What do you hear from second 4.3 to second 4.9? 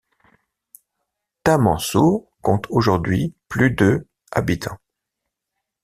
habitants.